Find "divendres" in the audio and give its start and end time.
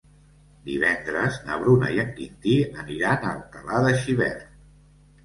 0.67-1.35